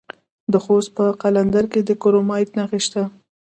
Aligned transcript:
د 0.51 0.53
خوست 0.63 0.89
په 0.97 1.05
قلندر 1.21 1.65
کې 1.71 1.79
د 1.87 1.89
کرومایټ 2.01 2.49
نښې 2.57 2.79
شته. 2.85 3.03